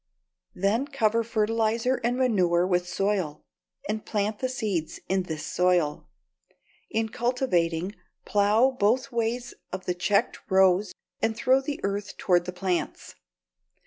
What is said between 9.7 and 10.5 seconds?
of the checked